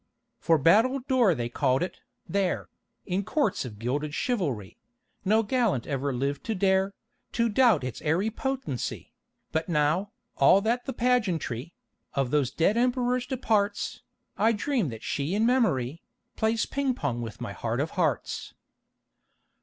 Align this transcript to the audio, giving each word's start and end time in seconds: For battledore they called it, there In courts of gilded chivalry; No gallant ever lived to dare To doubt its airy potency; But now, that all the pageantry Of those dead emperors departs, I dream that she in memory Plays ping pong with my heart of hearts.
For 0.39 0.57
battledore 0.57 1.35
they 1.35 1.47
called 1.47 1.83
it, 1.83 1.99
there 2.27 2.69
In 3.05 3.23
courts 3.23 3.65
of 3.65 3.77
gilded 3.77 4.15
chivalry; 4.15 4.75
No 5.23 5.43
gallant 5.43 5.85
ever 5.85 6.11
lived 6.11 6.43
to 6.45 6.55
dare 6.55 6.95
To 7.33 7.49
doubt 7.49 7.83
its 7.83 8.01
airy 8.01 8.31
potency; 8.31 9.13
But 9.51 9.69
now, 9.69 10.09
that 10.39 10.41
all 10.43 10.59
the 10.59 10.95
pageantry 10.97 11.75
Of 12.15 12.31
those 12.31 12.49
dead 12.49 12.77
emperors 12.77 13.27
departs, 13.27 14.01
I 14.39 14.53
dream 14.53 14.89
that 14.89 15.03
she 15.03 15.35
in 15.35 15.45
memory 15.45 16.01
Plays 16.35 16.65
ping 16.65 16.95
pong 16.95 17.21
with 17.21 17.39
my 17.39 17.53
heart 17.53 17.79
of 17.79 17.91
hearts. 17.91 18.55